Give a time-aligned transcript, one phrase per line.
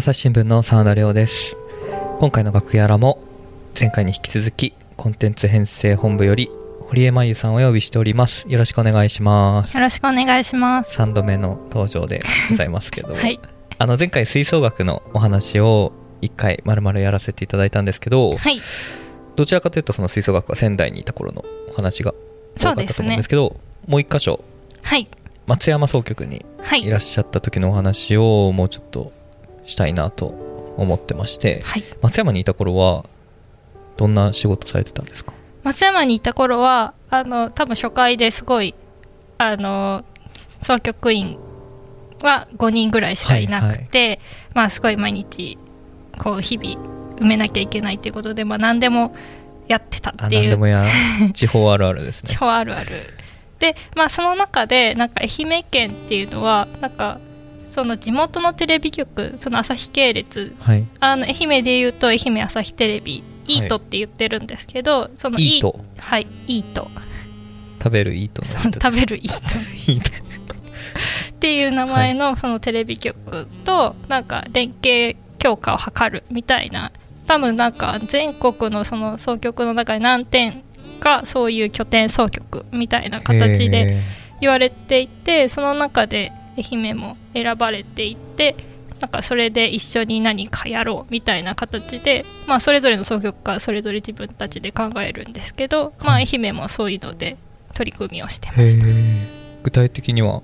[0.00, 1.54] 朝日新聞の澤田亮です。
[2.20, 3.22] 今回の楽屋らも
[3.78, 8.46] 前回に引き続きコンテンツ編成本部より堀江真由さんをお呼びしております。
[8.48, 9.74] よろしくお願いします。
[9.74, 10.98] よろしくお願いします。
[10.98, 13.38] 3度目の登場でございますけど、はい。
[13.76, 18.58] あの前回吹奏楽のお話を1回まるまるやらせていただいたんですけど、はい。
[19.36, 22.14] どちらかというとその吹奏楽は仙台にいた頃のお話が
[22.56, 24.42] 多かったと思うんですけどもう一箇所
[24.82, 25.06] はい。
[25.46, 26.84] 松山総局にはい。
[26.84, 29.19] いらっしゃった時のお話をもうちょっと
[29.70, 30.26] したいなと
[30.76, 31.84] 思ってましてはい。
[32.02, 33.04] 松山にいた頃は
[33.96, 35.32] どんな仕事されてたんですか？
[35.62, 38.74] 松山にいた頃はあの多分初回ですごい
[39.38, 40.04] あの
[40.60, 41.38] 総局員
[42.22, 44.20] は5人ぐらいしかいなくて、
[44.54, 45.56] まあすごい毎日
[46.18, 49.14] こう日々埋めなきゃいけないっていうことで、まあ、何でも
[49.68, 50.42] やってたあっていう。
[50.42, 50.84] 何でもや。
[51.32, 52.36] 地方あるあるですね。
[52.38, 52.86] 超あるある。
[53.58, 57.18] でまあその中でなんか愛媛県っていうのはなんか
[57.70, 60.84] その地元のテレビ局その朝日系列はい。
[61.00, 65.80] あの愛媛でいうと愛媛朝日テレビイートって言ってるんですけど、そのイート？
[65.98, 66.88] はいイート。
[67.82, 68.14] 食べる？
[68.14, 70.10] イート食べる イート。
[71.30, 76.92] っていう名前のそのテレビ局となんか連携強化を図るみたいな。
[77.26, 80.62] 多分なんか全国のその総局の中で何点
[80.98, 84.02] かそういう拠点総局みたいな形でへ
[84.40, 88.56] 言われていてその中で愛媛も選ばれていて
[89.00, 97.38] なんかそれで一緒に何かやろうみたいな形で、まあ、それぞれの総局がそれぞれ自分たちで考えるんですけど、まあ、愛媛もそういうので
[97.74, 98.84] 取り組みをしてました。
[98.84, 99.40] ー。
[99.62, 100.42] 具体的には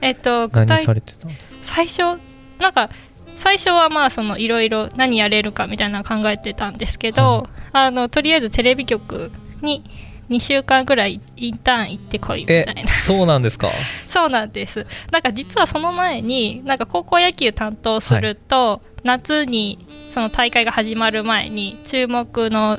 [0.00, 1.32] えっと具何体されてたの
[1.62, 2.20] 最初
[2.60, 2.90] なんか
[3.36, 9.84] 最初はまあそのいろいろ何やれるかみたいなの考えてたんですけど、はあのとりあえずテレビ局に
[10.30, 12.90] 2週間ぐらいインターン行ってこいみたいな。
[13.04, 13.68] そうなんですか？
[14.06, 14.86] そうなんです。
[15.12, 22.78] なんか実はその前になんか高校野球担当すると、夏にその大会が始まる前に注目の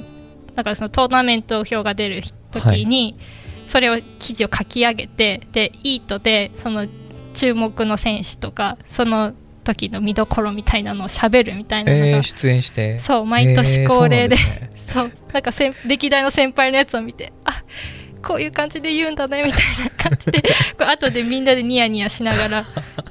[0.55, 2.21] なんかそのトーナメント表が出る
[2.51, 3.15] 時に、
[3.67, 6.87] それを記事を書き上げてでイートでその
[7.33, 9.33] 注目の選手とかその
[9.73, 12.99] 時の見どころみたいなのをしゃべるみたいなのが、えー、出演して。
[12.99, 17.61] そう毎年恒例で,、えーそうなん かせん歴代の先輩のやつを見てあ
[18.21, 20.41] こういう感じで言うんだねみたいな感じで。
[20.77, 22.65] こう後でみんなでニヤニヤしながら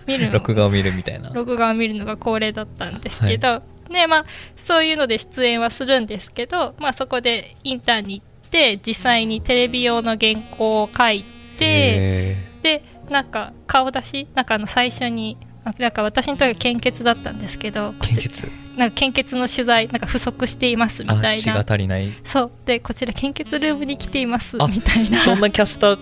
[0.07, 1.31] 見るの 録画を見るみたいな。
[1.31, 11.25] 録画を見るのが恒例だったんですけど、でまあそういうので出演はするんですけど、まあ、そこでインターンに行って実際にテレビ用の原稿を書いて
[11.61, 18.49] へでなんか顔出しなんかあの最初にあなんか私の時は献血だったんですけど献血？
[18.77, 22.13] なんか献血の取材なんか不足していますみたいあ血がな足りない。
[22.23, 22.53] そう。
[22.65, 25.19] でこちら献血ルームに来ていますあみたいな。
[25.19, 25.99] そんなキャスター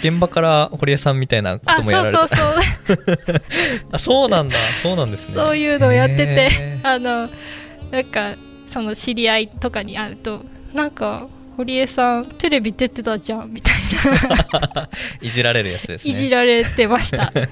[0.00, 3.42] 現場から堀江さんみたいなこあともやられてそうそうそう。
[3.92, 4.56] あそうなんだ。
[4.82, 5.34] そうなんですね。
[5.34, 6.48] そういうのをやってて
[6.82, 7.28] あの
[7.90, 11.28] なんかその知り合いとかに会うとなんか
[11.58, 13.74] 堀江さんテレビ出てたじゃんみたい
[15.26, 16.14] いじられるやつですね。
[16.14, 17.32] ないじられてました。
[17.34, 17.48] へ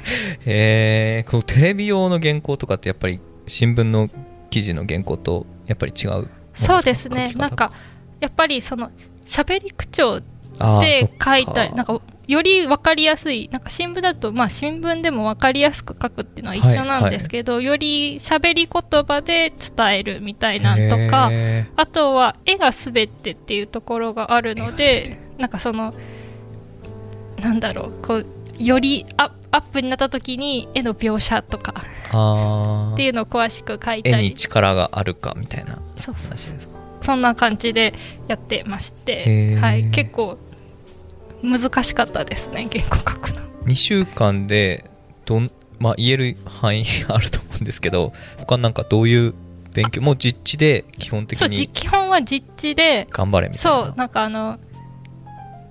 [0.46, 3.18] えこうテレビ用の原稿とかってやっぱり
[3.48, 4.08] 新聞の
[4.48, 7.32] 記事の原稿とやっぱり違うそうですね。
[7.36, 7.72] なんか
[8.20, 8.92] やっぱりその
[9.24, 25.94] 喋り口調で書いたりなんかより分かりやすいなんか新聞だとまあ新聞でも分かりやすく書くっていうのは一緒なんですけど、より喋り言葉で伝えるみたいなんとかへあとは絵がすべてっていうところがあるのでなんかその
[27.40, 28.26] なんだろうこう
[28.58, 31.84] よりアアップになった時に絵の描写とか
[32.92, 36.36] っていうのを詳しく書い絵にたり力があるかみたいなそうそう
[37.00, 37.94] そんな感じで
[38.26, 39.60] やってましへて、ー。
[39.60, 40.38] はい、結構
[41.42, 43.40] 難しかったですね原稿書くの。
[43.66, 44.88] 2週間で
[45.24, 49.34] どん、まあ、言える範囲あると思うんですけど他なんかどういう
[49.72, 53.84] 勉強もう実地で基本的そうじに基本は実地で頑張れみたいな。
[53.86, 54.58] そうなんかあの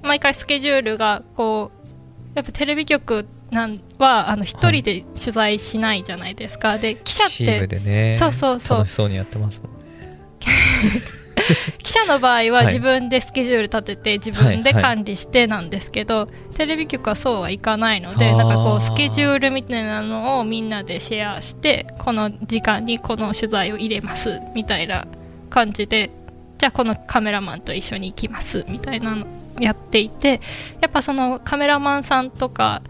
[0.04, 8.16] 毎回スケジュールがこうやっぱテレビ局なんはあの一人で取材しないじゃないですか、で記者っチームてでね。
[8.18, 8.78] そうそうそう。
[8.80, 10.20] 楽しそうにやってますもんね
[11.84, 12.66] 記者の場合ははい。
[12.68, 25.06] 自分でスケジュール立てて自分で管理してなんですけど、テレビ局はそうはいかないのでなんかこうスケジュールみたいなのをみんなでシェアしてこの時間にこの取材を入れますみたいな
[25.50, 26.12] 感じで
[26.58, 29.28] じゃあこのカメラマンと一緒に行きますみたいなのを
[29.60, 30.42] やっていて
[30.80, 32.82] やっぱそのカメラマンさんとか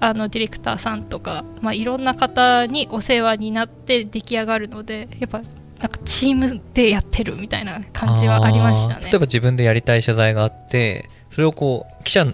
[0.00, 5.40] あのディレクターさんとか、まあ、いろんな方にお世話になって出来上がるのでやっぱ
[6.24, 9.00] チームでやってるみたいな感じはありましたね。
[9.02, 12.26] 例えば自分でやりたい取材があってそれをこう記者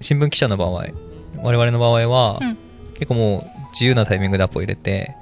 [0.00, 0.84] 新聞記者の場合
[1.42, 2.58] 我々の場合は、うん。
[2.94, 5.16] 結構もう自由なタイミングでアポ入れて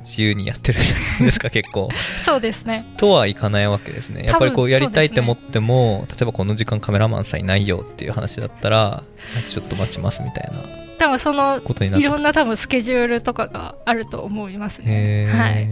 [0.00, 1.88] 自由にやってるじゃないですか 結構。
[2.24, 2.84] そうですね。
[2.96, 4.24] とはいかないわけですね。
[4.24, 9.04] やっぱりこうやりたいって思っても、例えばこの時間カメラマンさんいないよっていう話だったら
[9.48, 11.60] ちょっと待ちますみたいな多分その
[11.98, 15.26] いろんな多分スケジュールとかがあると思いますね。
[15.32, 15.68] はい。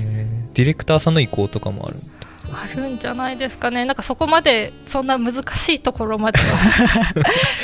[0.55, 1.97] ディレクターさんの意向とかもある？
[2.53, 3.85] あるんじゃないですかね。
[3.85, 6.45] なんかそこまでそんな難しいところまでは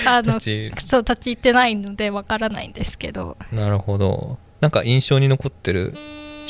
[0.19, 3.37] あの立ち立ち入ってないのでわからないんですけど。
[3.53, 4.39] なるほど。
[4.61, 5.95] なんか印象に残ってる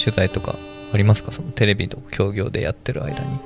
[0.03, 0.57] 取材とか
[0.93, 1.33] ありますか？
[1.33, 3.39] そのテレビと協業でやってる間に。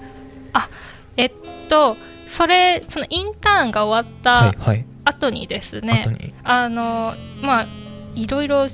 [1.16, 1.32] えっ
[1.68, 1.96] と
[2.28, 7.66] それそのインターンが終わったはいはい後にですね、あのまあ
[8.14, 8.66] いろいろ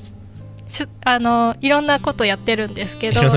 [1.05, 3.21] あのいろんなことやってるんですけど。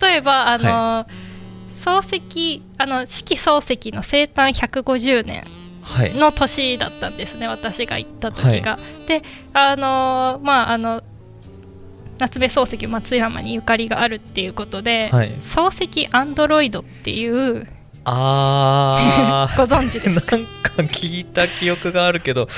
[0.00, 1.06] 例えばあの、
[1.72, 5.44] 漱石あの四季漱石の生誕150年
[5.82, 6.14] はい。
[6.14, 8.78] の年だったんですね私が行った時が。
[9.06, 9.22] で
[9.52, 11.02] あのまああの
[12.18, 15.32] 夏目漱石松山にゆかりがあるっていうことで、はい。
[15.40, 17.66] 漱石アンドロイドっていう
[18.04, 20.36] あ ご存知ーですか？
[20.36, 22.48] なんか聞いた記憶があるけど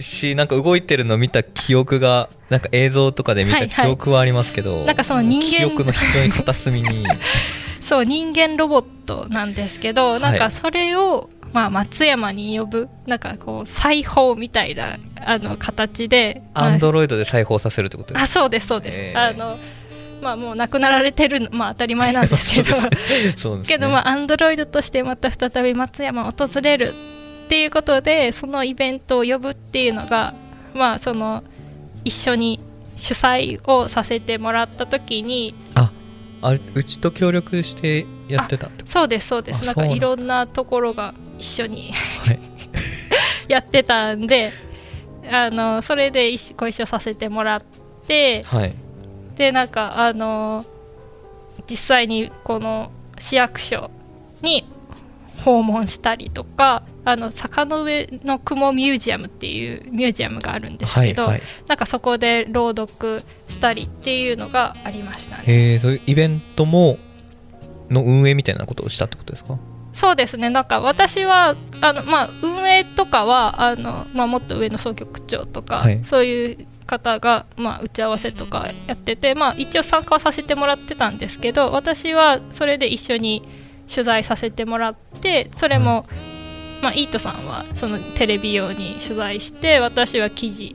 [0.00, 3.86] しなんか動いてるの見た記憶がなんか映像とかで見たはいはい。
[3.86, 7.06] 記憶はありますけど、なんかその人間記憶の非常に片隅に。
[7.82, 16.64] そう人間ロボットなんですけどなんかそれを、まあ、松山に呼ぶなんかこう裁縫みたいなあの形で、まあ。
[16.66, 19.30] アンドロイドで裁縫させるってことですあそうですそうです、えー。
[19.30, 19.58] あの
[20.20, 22.70] まあもう亡くなられてるのまあ当たり前なんですけど。
[22.80, 23.64] ね。
[23.66, 26.94] けどまあアンドロイドとしてまた再び松山を訪れる
[27.46, 30.34] っていうことでそのイベントを呼ぶっていうのが
[30.74, 31.42] まあその
[32.04, 32.60] 一緒に
[32.96, 35.54] 主催をさせてもらった時に
[36.40, 39.64] あれうちと協力してやってたってこそうですそうです。
[39.64, 41.92] なんかいろんなところが一緒に
[42.24, 42.40] とはい。
[43.48, 44.52] やってたんで
[45.30, 47.62] あのそれでご一緒させてもらっ
[48.06, 48.74] てはい
[49.38, 50.66] でなんかあの
[51.70, 53.90] 実際にこの市役所
[54.42, 54.66] に
[55.44, 61.42] 訪問したりとかあの坂の上の雲ミュージアムっていうミュージアムがあるんですけど、はいはい。
[61.68, 65.44] なんかそこで朗読したりっていうのがありましたね。
[65.46, 66.98] えー、そういうイベントも
[67.88, 69.56] の運営みたいなことをしたってことですか？
[69.92, 70.50] そうですね。
[70.50, 76.04] なんか私はあの、まあ、運営とかはあの、まあ、もっと上の総局長とか、はい。
[76.04, 83.46] そういう方が、まあ、打ち合わせとかやってて、まあ、一応参加はさせてもらってたんですけど私はそれで一緒に
[83.88, 86.08] 取材させてもらってそれも、
[86.82, 90.74] まあ、イートさんはそのテレビ用に取材して私は記事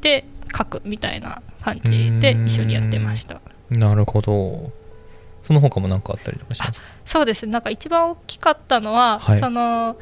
[0.00, 0.24] で
[0.56, 3.40] 書くみたいな感じで一緒にやってました。
[3.70, 4.72] なるほど。
[5.42, 6.80] その他も何かあったりとかします？
[6.80, 7.46] かそうです。
[7.46, 9.40] ねなんか一番大きかったのは、はい。
[9.40, 9.96] その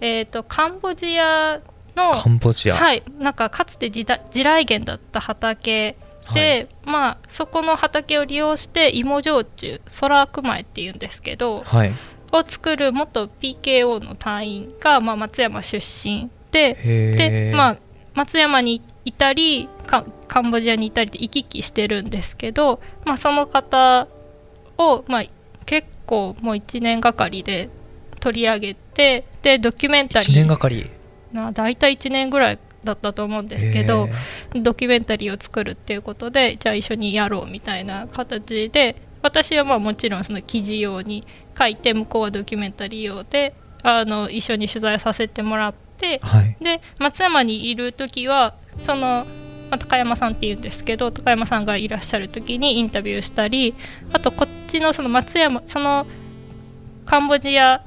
[0.00, 1.60] えー、とカンボジア
[1.96, 2.76] のカンボジア。
[2.76, 5.96] はい、なんかかつて地だ地雷原だった畑
[6.32, 11.98] で、まあ、そこの畑を利用して芋焼酎空悪米っていうんですけどはい、はい、
[12.32, 17.78] を作る元 PKO の隊員が、まあ、松山出身でへで、ーまあ、
[18.14, 24.08] 松山にいたりカカンボジアにいたりで行き来してるんですけど、まあ、その方
[24.78, 25.24] を、まあ、
[25.66, 27.68] 結構もう1年がかりで
[28.20, 30.90] 取り上げてでドキュメンタリ1年ーがかり
[31.34, 34.08] な大体1年ぐらいだったと思うんですけど
[34.54, 41.26] ドキュメンタリーを作るっていうことでじゃあ一緒にやろうみたいな形で私はまあもちろんその記事用に
[41.58, 46.56] 書いて向こうはドキュメンタリー用であの一緒に取材させてもらってはい。
[46.60, 49.26] で松山にいる時はその、
[49.70, 53.74] まあ高山さんっていうんですけど高山さんがいらっしゃる時にインタビューしたり
[54.12, 56.06] あとこっちのその松山その
[57.06, 57.82] カンボジア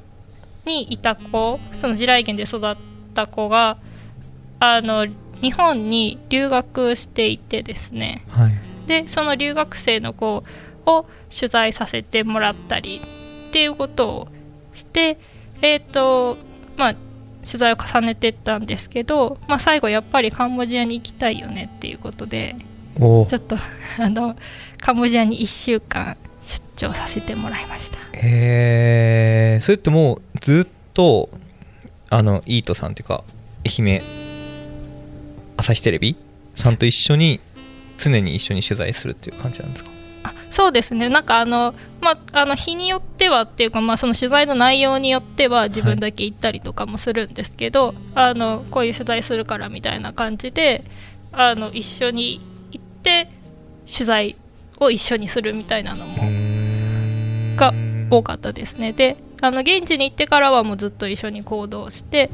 [0.66, 2.87] にいた子その地雷原で育っ
[3.17, 3.77] た子が
[4.59, 5.07] あの
[5.41, 8.24] 日本に留学していてですね。
[8.29, 8.51] はい。
[8.88, 10.43] でその留学生の子
[10.86, 11.05] を
[11.36, 13.01] 取材させてもらったり
[13.50, 14.27] っていうことを
[14.74, 15.19] して
[15.62, 16.38] えっ、と
[16.77, 16.95] まあ
[17.45, 22.55] 取材を重ねてったんですけど、まあ、最後やっぱりカンボジアに行きたいよねっていうことで
[23.00, 23.25] お。
[23.25, 23.57] ちょっと
[24.00, 24.36] あの
[24.79, 27.97] カンボジアに1週間出張させてもらいました。
[28.13, 31.29] へえそれってもうずっと
[32.10, 33.24] あのイートさんっていうか
[33.66, 34.02] 愛媛
[35.58, 36.16] 朝日テレビ
[36.56, 37.40] さんと一緒に
[37.98, 39.90] 常に一緒に取材するっていう感じなんですか？
[40.24, 41.10] あそうですね。
[41.10, 50.84] なんかあの、まあ、あの日によってはっていうか、まあ、その取材の内容によっては自分だけ行ったりとかもするんですけど、あのこういう取材するからみたいな感じで
[51.32, 53.30] あの一緒に行って
[53.92, 54.36] 取材
[54.80, 56.24] を一緒にするみたいなのも
[57.56, 57.74] が
[58.10, 58.94] 多かったですね。
[58.94, 62.29] であの現地に行ってからはもうずっと一緒に行動して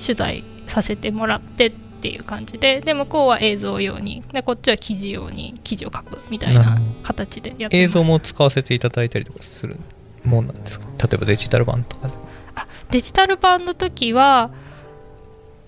[0.00, 9.76] 取材させてもらってっっていう感じでで向こうは映像用にでこっちは記事用に記事を書くみたいな形でやって映像も使わせていただいたりとかする
[10.24, 10.86] もんなんですか？
[10.98, 12.14] 例えばデジタル版とかで
[12.56, 14.50] あデジタル版の時は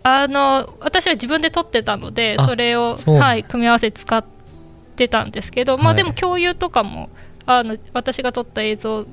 [0.02, 4.24] あの私は自分で撮ってたのでそれを、はい、組み合わせ使っ
[4.96, 7.10] てたんですけど、まあ、でも共有とかも
[7.46, 9.06] あの私が撮った映像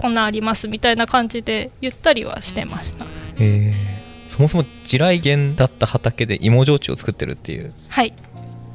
[0.00, 3.04] こんなんありますみたいな感じで言ったりはしてました。
[3.36, 7.74] えー、そもそも地雷原だった畑で芋焼酎を作ってるっていう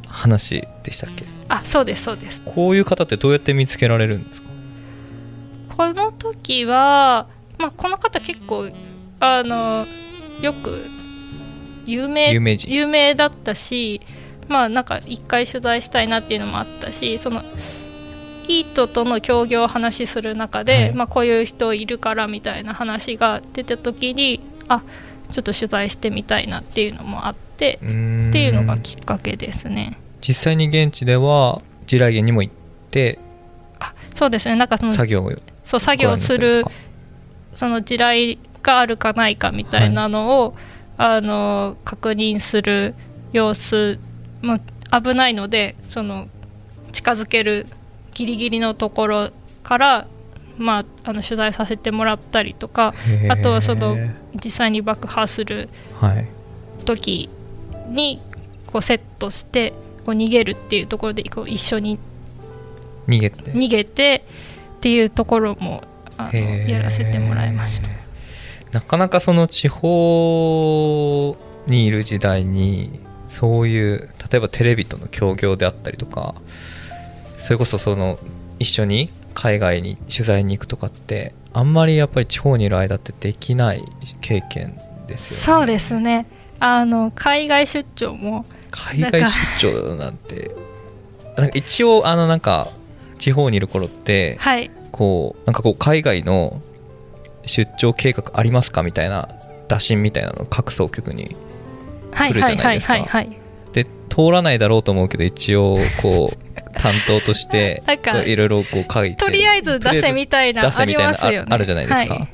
[0.07, 2.41] 話でしたっけ、はい、あそうですそうです。
[2.45, 4.47] こういう方ってどうやって見つけられるんですか？
[5.75, 7.27] この時は、
[7.57, 8.69] まあ、この方結構
[9.19, 9.87] あの
[10.41, 10.85] よく
[11.85, 14.01] 有名有名有名だったし
[14.47, 17.41] まあなんか一回取材したいなっていうのもあったしその
[18.47, 24.81] イートとの協業を話する中で、はい、まあ、こういう人いるからみたいな話が出た時にあ
[25.31, 27.85] ちょっと取材してみたいなっていうのもあってって
[28.43, 29.97] いうのがきっかけですね。
[30.21, 32.53] 実際に現地では地雷原にも行っ
[32.91, 33.19] て
[33.79, 34.55] あそうですね。
[34.55, 35.31] なんかその作業を
[35.63, 36.63] そう作業する
[37.53, 40.75] その地雷があるかないかみたいなのを、はい。
[40.97, 42.95] あの確認する
[43.31, 43.99] 様子
[44.41, 44.59] も
[44.91, 46.27] 危ないのでその
[46.91, 47.67] 近づける
[48.15, 49.29] ギリギリのところ
[49.61, 50.07] から、
[50.57, 52.95] まあ、あの取材させてもらったりとか
[53.29, 53.97] あとはその
[54.43, 55.69] 実際に爆破する
[56.85, 57.29] 時
[57.87, 58.21] に
[58.67, 59.73] こうセットして
[60.05, 61.99] こう逃げるっていうところでこう一緒に
[63.07, 63.51] 逃げて。
[63.51, 64.23] 逃げて
[64.77, 65.83] っていうところも
[66.17, 67.89] あのやらせてもらいました。
[68.71, 72.99] なかなかその地方にいる時代に
[73.31, 76.35] そういう例えばテレビとの協業であったりとか
[77.45, 78.17] それこそその
[78.57, 83.83] 一緒に海外に取材に行くとかってあんまりやっぱり地方にいる間ってできない
[84.19, 84.75] 経験
[85.07, 85.59] ですよね。
[85.59, 86.25] そうですね
[86.59, 90.55] あの海外出張も海外出張なんて
[91.37, 92.71] なんか一応あのなんか
[93.19, 96.61] 地方にいる頃って、はい、こうなんかこう海外の
[97.45, 99.29] 出張計画ありますかみたいな
[99.67, 101.35] 打診みたいなの各総局に
[102.11, 102.97] 来るじゃないですか。
[103.73, 106.45] で通らないだろうと思うけど一応こう
[106.77, 107.83] 担当として
[108.25, 112.27] いろいろこう書いてとりあえず出せみたいな出せみたいなあ,、あるじゃないですか、はい、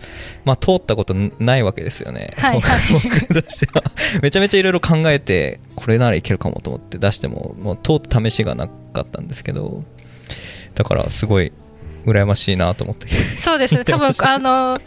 [0.46, 3.84] まあ通ったことないわけですよね、はいはい、 僕としては。
[4.22, 9.84] めちゃめちゃいろいろ考えてこれならいけるかもと思って出してももう通った試しがなかったんですけど
[10.76, 11.52] だからすごい
[12.06, 13.08] 羨ましいなと思って。
[13.08, 13.86] そうですね。
[13.86, 14.80] 多分 あの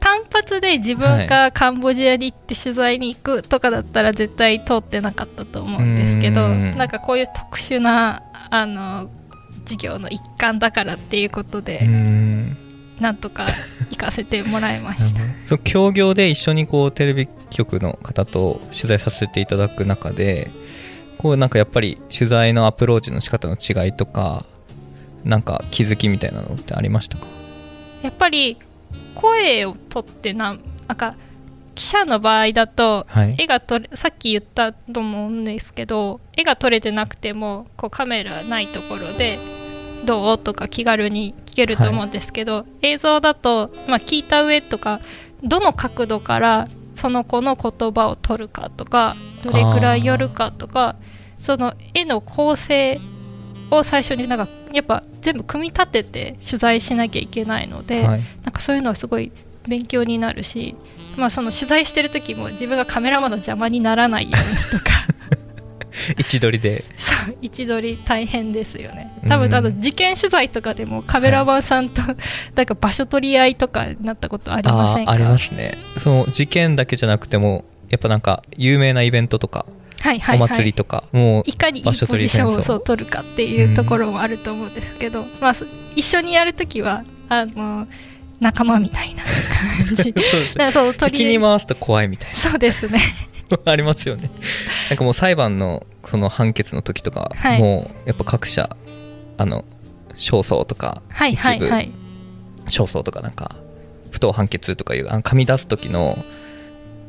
[0.00, 9.10] 単発で自分がカンボジアに行って取材に行くとかだったら絶対通ってなかったと思うんですけどなんかこういう特殊なあの
[9.64, 11.86] 授業の一環だからっていうことで
[12.98, 13.46] なんとか
[13.90, 15.20] 行かせてもらいました。
[15.46, 20.50] その協業で一緒にこうテレビ局の方と取材させていただく中で
[21.18, 24.44] こうなんかやっぱり取材のアプローチの仕方の違いとか
[25.24, 27.26] なんか気づきみたいなのってありましたか？
[28.02, 28.56] やっぱり
[29.14, 30.60] 声を取ってなん
[30.96, 31.14] か
[31.74, 33.06] 記者の場合だと、
[33.38, 39.38] 絵が撮れさっき言ったと思うんですけど絵が撮れてなくてもこうカメラないところで
[40.04, 45.00] 「どう?」とか気軽に聞けると思うんですけど、はい、映像だと、まあ、聞いた上とか
[45.42, 50.96] どの角度からその子の言葉を取るかとかどれくらい寄るかとか
[51.38, 53.00] その絵の構成
[53.70, 59.32] を最初になんかやっぱ全部組み立てて取材しなきゃいけないので、はい、なんかそういうのはすごい
[59.68, 60.74] 勉強になるし、
[61.16, 64.92] まあ、その取材してる時も自分がカメラマンの邪魔にならないようにとか。
[66.16, 66.84] 位置取りで。
[66.96, 69.12] そう位置取り大変ですよね。
[69.28, 72.16] 多分あの事件取材とかでもカメラマンさんと、はい、
[72.54, 75.12] なんか場所取り合いとかなったことありませんか？
[75.12, 75.76] ありますね。
[75.98, 79.66] その事件だけじゃなくてもやっぱなんか有名なイベントとか
[80.00, 85.54] はいはいはい、お祭りとかもういかにいいポジションをそう取るかっていうところもあると思うんですけど、うん、まあ、
[85.94, 87.86] 一緒にやるときはあの
[88.40, 90.02] 仲間みたいな感じ。
[90.04, 90.72] そうですね。
[90.72, 92.36] そう敵に回すと怖いみたいな。
[92.36, 92.98] そうですね。
[93.64, 94.30] ありますよね。
[94.88, 98.76] なんかもう裁判のその判決の時とか、はい、もうやっぱ各社
[99.36, 99.64] あの
[100.12, 101.92] 勝訴とか、はいはいはい、
[102.66, 103.56] 勝訴とかなんか
[104.10, 106.24] 不当判決とかいうあの紙出す時の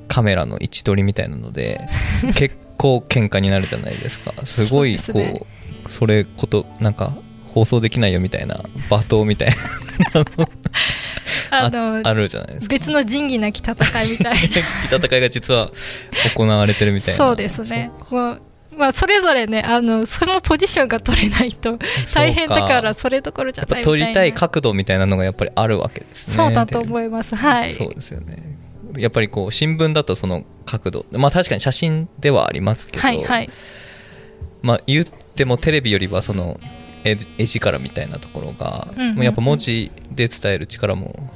[0.08, 1.88] カメラの位置取りみたいなので
[2.36, 4.34] 結 構喧嘩になるじゃないですか。
[4.44, 5.42] すごいこう、ね、
[5.88, 7.14] それことなんか
[7.54, 8.56] 放送できないよみたいな
[8.90, 9.56] 罵倒みたいな。
[11.52, 12.68] あのあるじゃないですか。
[12.70, 13.74] 別の仁義なき戦
[14.04, 14.40] いみたいな。
[14.98, 15.70] 戦いが実は
[16.36, 17.18] 行われてるみたいな。
[17.18, 17.92] そうですね。
[18.10, 18.42] もう
[18.76, 21.78] まあ、それぞれねあのそのポジションが取れないと
[22.16, 23.86] 大変だからそれどころじゃないみたいな。
[23.86, 26.34] 取りたい角度みたいなのがやっぱりあるわけですね。
[26.34, 27.36] そうだと思います。
[27.36, 27.76] はい。
[27.76, 28.51] そうですよね
[28.98, 33.50] やっぱりこう新聞だとその角度まあ確かに写真ではありますけど、はいはい。
[34.62, 36.60] まあ言ってもテレビよりはその
[37.04, 41.30] 絵絵力みたいなところが、うんうんやっぱ文字で伝える力も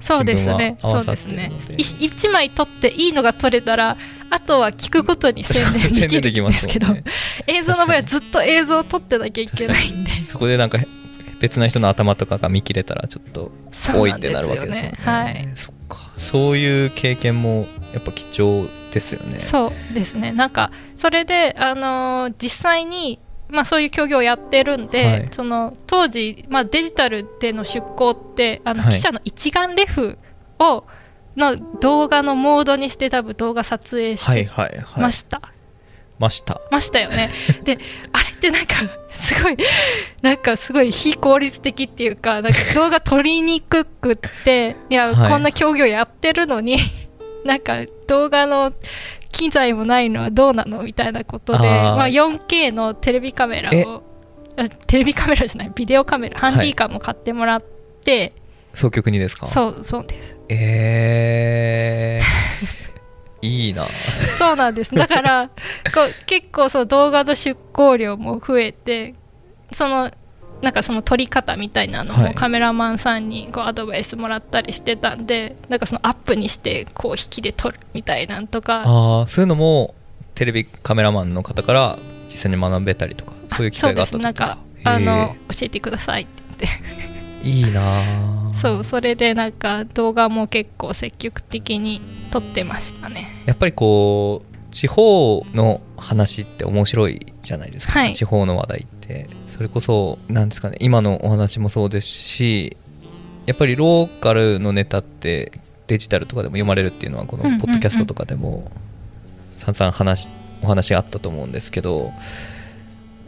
[0.00, 0.78] そうですね。
[0.80, 1.52] そうですね。
[1.76, 3.96] 一枚撮っていいのが撮れたら
[4.30, 7.04] あとは聞くことに宣伝できるんですすけど、 ね。
[7.46, 10.10] 映像の場合はずっと映像を撮ってなきゃいけないんで。
[10.28, 10.78] そこでなんか
[11.40, 14.98] 別な人の頭とかが見切れたらちょっとそうなんです多いってなるわけよですよねね。
[15.00, 15.48] はい
[15.90, 15.98] か。
[16.18, 19.40] そういう経験もやっぱ貴重ですよね。
[19.40, 20.32] そうですね。
[20.32, 23.18] なんかそれで、あのー実際に、
[23.48, 25.28] まあ、そういう競技をやってるんで、はい。
[25.32, 28.92] その当時、まあ、デジタルでの出稿ってあのはい。
[28.94, 30.18] 記者の一眼レフ
[30.58, 30.84] を
[31.36, 35.02] の動画のモードにして多分動画撮影しはいてはいはい。
[35.02, 35.40] ました、
[36.18, 36.60] ました。
[36.70, 37.28] ましたよね。
[37.64, 37.78] で
[38.40, 38.74] ってなんか
[39.10, 39.56] すごい
[40.22, 45.30] なんかすごい非効率的っていうかなんか動画撮りにくくっていや、 はい。
[45.30, 46.78] こんな競技をやってるのに
[47.44, 48.72] なんか動画の
[49.30, 53.84] 機材もないのはどうなのみたいなことでまあ、4K のテレビカメラえ？
[53.84, 54.02] を
[54.56, 57.62] あテレビカメラじゃないビデオカメラハンディカムも買ってもらっ
[58.04, 58.32] て、
[58.74, 59.46] 総局にですか？
[59.46, 60.36] そうそうです。
[60.48, 62.24] えー、
[63.42, 63.88] いいな。
[64.38, 64.94] そうなんです。
[64.94, 65.48] だから
[65.94, 69.14] こう結構そう動画の出稿量も増えて
[69.72, 70.10] その
[70.62, 72.28] なんかその撮り方みたいなのはい。
[72.28, 78.82] もカメラマンさんにこうアドバイスもらったりしてたんでなんかそのアップにしてこう引きで撮るみたいなんとか。
[78.84, 79.94] ああそういうのも
[80.34, 84.24] テレビカメラマンの方から実際に学べたりとかそういう機会があったそうです。
[84.24, 86.66] なんかあの教えてくださいって
[87.42, 88.02] いいな
[88.54, 93.42] そうそれでなんか動画も結構積極的に撮ってましたね。
[93.46, 98.14] やっぱりこう地方の話って面白いじゃないですか、はい。
[98.14, 99.28] 地方の話題って。
[99.48, 100.76] それこそなんですかね。
[100.80, 102.76] 今のお話もそうですし
[103.46, 105.52] やっぱりローカルのネタって
[105.86, 108.70] デジタルとかでも読まれるっていうのはこのポッドキャストとかでも
[109.58, 110.28] 散々話
[110.62, 112.12] お話あったと思うんですけど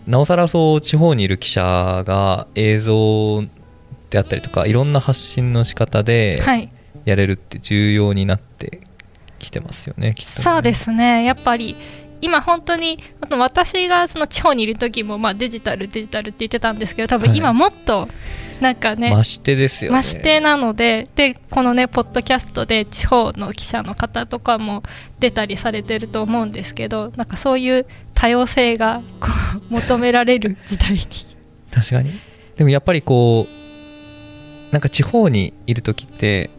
[0.07, 3.43] なおさらそう地方にいる記者が映像
[4.13, 6.71] であったりとかいろんな発信の仕方ではい。
[7.05, 8.81] やれるって重要になって
[9.41, 10.45] きてますよねきっとね。
[10.45, 11.25] そうですね。
[11.25, 11.75] やっぱり
[12.21, 12.99] 今本当に
[13.31, 17.39] 私がその地方にいる時もまあデジタルデジタルって言ってたんですけど多分はい。
[17.39, 18.07] 今もっと
[18.61, 20.01] なんかね、増してですよね。
[20.01, 24.85] 増してなのででこのねポッドキャストで地方の記者の方とかも
[25.19, 29.29] 出たりされてると思うんですけどなんかそういう多様性がこ
[29.71, 31.01] う求められる時代に。
[31.73, 32.21] 確かに。
[32.55, 33.62] でもやっぱりこう
[34.73, 36.51] なんか地方にいる時って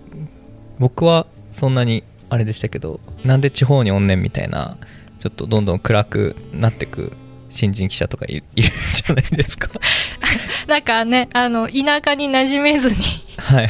[0.79, 4.77] 僕はそんなにあれでしたけどなんで地方におんねんみたいな
[5.19, 7.13] ちょっとどんどん暗くなってく
[7.49, 9.69] 新人記者とかいいるじゃないですか。
[10.67, 12.95] なんかねあの田舎に馴染めずに
[13.37, 13.69] はい。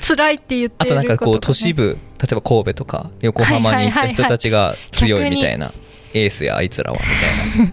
[0.00, 5.72] 辛いって言ってあとなんかこう都市部例えば神戸とか横浜に行った人たちが強いみたいな
[6.14, 7.04] エースやあいつらはみ
[7.58, 7.72] たいな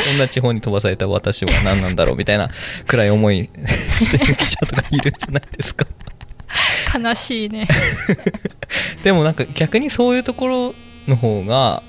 [0.00, 2.50] こんな地方に飛ばされた私は何なんだろうみたいな
[2.86, 3.48] 暗い思い
[4.00, 5.86] してる記者とかいるじゃないですか。
[6.98, 7.66] 悲しいね。
[9.02, 10.74] でもなんか逆にそういうところ
[11.08, 11.82] の方が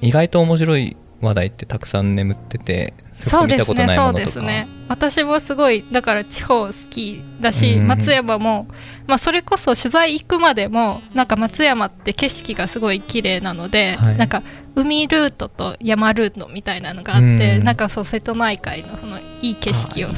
[0.00, 4.68] 意外と面白い話題ってたくさん眠っててそそうですねそうですね。
[4.88, 7.86] 私もすごいだから地方好きだし、うん。
[7.86, 8.66] 松山も、
[9.06, 14.18] まあ、それこそ取材行くまでもなんか松山って景色がすごい綺麗なので、はい。
[14.18, 14.42] なんか
[14.74, 17.64] 海ルートと山ルートみたいなのがあって、うん。
[17.64, 20.16] なんかそう瀬戸内海のそのいい景色をね。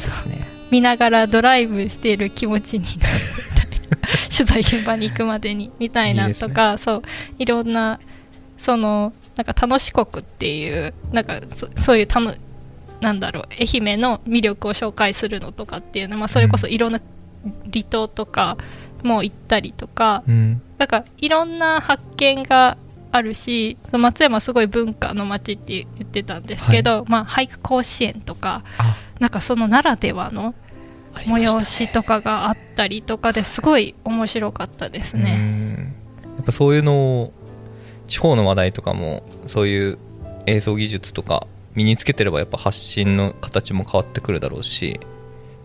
[0.70, 3.96] 見ながらドライブしている気持ちになるみたいな
[4.34, 7.02] 取材現場に行くまでにみたいなとかそう
[7.38, 8.00] いろんな
[8.64, 12.34] そのなんか楽し国っていうなんかそそういうたの
[13.02, 17.00] なんだろう愛媛の魅力を紹介するのとかっていうのは、まあ、それこそいろんな
[17.70, 18.56] 離島とか
[19.02, 20.62] も行ったりとか、うん。
[20.78, 22.78] なんかいろんな発見が
[23.12, 28.96] あるし松山すごい文化の街って言ってたんですけど、まあ、俳句甲子園とかあ。
[29.20, 30.54] なんかそのならではの
[31.12, 35.36] 催しとかがあったりとかですごい面白かったですうね。
[35.36, 35.94] ん。
[36.36, 37.32] やっぱそういうのを
[38.06, 39.98] 地方の話題とかもそういう
[40.46, 45.00] 映像技術とか身につけてればやっぱ発信の形も変わってくるだろうし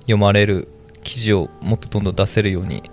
[0.02, 0.68] 読まれる
[1.04, 2.84] 記事をもっとどんどん出せるように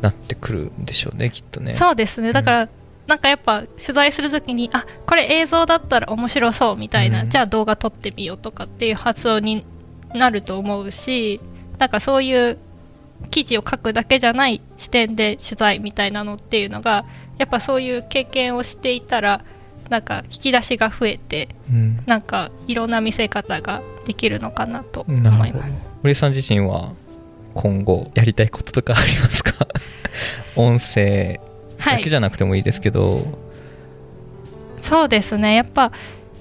[0.00, 1.72] なってくるんでしょうねきっとね。
[1.72, 2.32] そうですね。
[2.32, 2.68] だから、
[3.06, 7.30] なんかやっぱ取材するときにあこれ映像だったら面白そうみたいな、うん。
[7.30, 9.64] じゃあ動画撮ってみようとかっていう発想に
[10.14, 11.40] なると思うし
[11.78, 12.58] なんかそういう
[13.30, 17.04] 記事を書くだけじゃない視点で取材みたいなのっていうのが
[17.42, 19.44] やっぱそういう経験をしていたら
[19.90, 21.98] なんか引き出しが増えてうん。
[22.06, 25.72] なんかいろんな見せ方ができるのかなと思います。
[26.02, 26.92] 堀江さん自身は
[27.54, 29.66] 今後やりたいこととかありますか？
[30.54, 31.40] 音声
[31.78, 33.26] はいだけじゃなくてもいいですけど、
[34.78, 35.56] そうですね。
[35.56, 35.90] やっぱ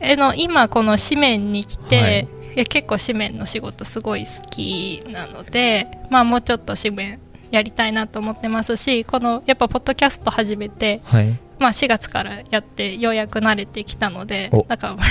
[0.02, 2.28] あの今この紙面に来て、はい。
[2.56, 7.20] いや結構紙面の仕事すごい好きなのでまあもうちょっと紙面
[7.52, 14.66] やりたいなと思ってますしこのやっぱポッドキャスト始めて、はい、まあ、4月からやってようやく慣れてきたのでお。
[14.68, 14.98] なんか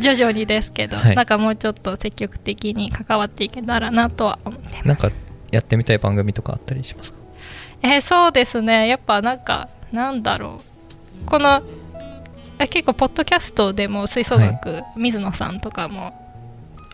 [0.00, 1.16] 徐々にですけど、はい。
[1.16, 4.88] なんかもうちょっと積極的に関わっていけたらなとは思ってます。
[4.88, 5.10] なんか
[5.50, 7.18] やってみたい番組とかあったりしますか？
[7.82, 8.88] えーそうですね。
[8.88, 10.60] やっぱなんかなんだろ
[11.22, 11.26] う。
[11.26, 11.62] この
[12.58, 16.12] え結構ポッドキャストでも吹奏楽、水野さんとかも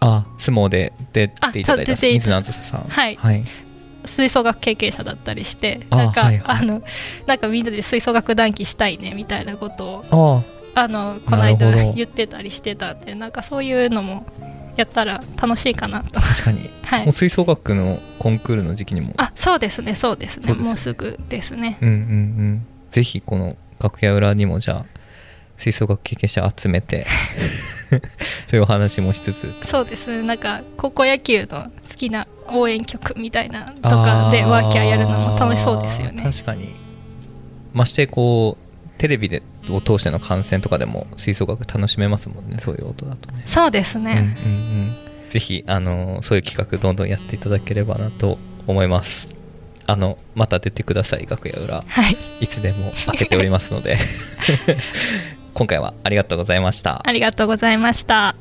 [0.00, 2.84] あ相撲で出ていただいた水野ささん。
[2.88, 3.16] はい。
[3.16, 3.44] はい、
[4.04, 6.56] 吹奏楽経験者だったりしてあなんか、はいはい。
[6.58, 6.82] あの
[7.26, 10.88] なんかみんなで吹奏楽談義したいねみたいなことをああ。
[10.88, 14.26] のこの間言ってたりしてたんでなんかそういうのも
[14.76, 16.18] やったら楽しいかなと。
[16.18, 16.70] あ確かに。
[16.82, 17.04] はい。
[17.04, 19.12] もう吹奏楽のコンクールの時期にも。
[19.18, 20.46] あそうですねそうですね。
[20.46, 20.68] そうですよね。
[20.68, 21.76] もうすぐですね。
[21.82, 22.66] うんうんうん。
[22.90, 24.84] ぜひこの楽屋裏にもじゃあ
[25.56, 27.06] 吹奏楽経験者集めて
[28.48, 29.52] そういうお話もしつつ。
[29.62, 30.22] そうですね。
[30.22, 36.22] なんか高校野球の好きな応援曲みたいなとかでワーキャーやるのも楽しそうですよね。
[36.22, 36.74] 確かに。
[37.72, 42.58] ましてこうテレビでを通しての観戦とかでも吹奏楽楽しめますもんね。
[42.58, 43.42] そういう音だとね。
[43.46, 44.96] そうですね、うんうんうん。
[45.30, 49.28] ぜひあのそういう企画どんどんやっていただければなと思います。
[49.86, 51.84] あのまた出てください楽屋裏。
[51.86, 52.16] はい。
[52.40, 53.98] いつでも開けておりますので
[55.54, 57.02] 今回はありがとうございました。
[57.04, 58.36] ありがとうございました。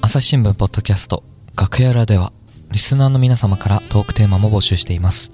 [0.00, 1.24] 朝日新聞ポッドキャスト
[1.56, 2.32] 楽屋裏では
[2.70, 5.30] リスナーの皆様からトークテーマも募集しています。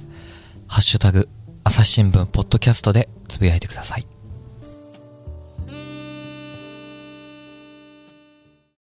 [0.68, 1.28] ハッシュタグ
[1.64, 4.06] 朝日新聞ポッドキャストでつぶやいてください